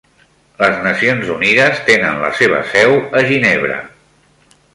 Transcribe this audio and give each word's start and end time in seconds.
Les 0.61 0.77
Nacions 0.85 1.29
Unides 1.33 1.83
tenen 1.89 2.17
la 2.23 2.33
seva 2.41 2.63
seu 2.73 2.95
a 3.21 3.25
Ginebra. 3.29 3.79